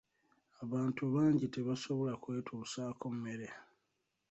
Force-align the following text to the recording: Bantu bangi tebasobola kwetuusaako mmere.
Bantu 0.71 1.03
bangi 1.15 1.45
tebasobola 1.55 2.13
kwetuusaako 2.21 3.05
mmere. 3.13 3.47